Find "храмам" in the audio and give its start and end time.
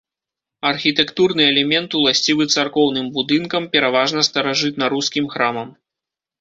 5.37-5.69